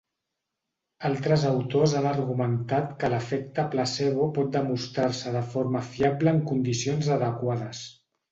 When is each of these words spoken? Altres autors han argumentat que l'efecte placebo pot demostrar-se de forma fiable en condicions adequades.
Altres 1.09 1.43
autors 1.49 1.91
han 1.99 2.07
argumentat 2.11 2.95
que 3.03 3.11
l'efecte 3.15 3.65
placebo 3.75 4.25
pot 4.39 4.49
demostrar-se 4.57 5.35
de 5.37 5.45
forma 5.53 5.83
fiable 5.91 6.35
en 6.37 6.43
condicions 6.53 7.11
adequades. 7.17 7.83